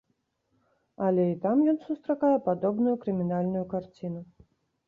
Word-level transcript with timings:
Але 1.07 1.25
і 1.33 1.35
там 1.43 1.61
ён 1.73 1.77
сустракае 1.87 2.31
падобную 2.47 2.95
крымінальную 3.05 3.63
карціну. 3.75 4.21